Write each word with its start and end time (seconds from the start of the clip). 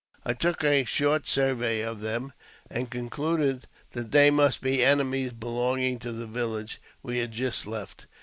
I 0.25 0.33
took 0.33 0.63
a 0.63 0.83
short 0.83 1.27
survey 1.27 1.81
of 1.81 2.01
them, 2.01 2.33
and 2.71 2.89
concluded 2.89 3.67
that 3.91 4.09
they 4.11 4.31
must 4.31 4.59
be 4.59 4.83
enemies 4.83 5.31
belonging 5.31 5.99
to 5.99 6.11
the 6.11 6.25
village 6.25 6.81
we 7.03 7.19
had 7.19 7.31
just 7.33 7.67
left. 7.67 8.07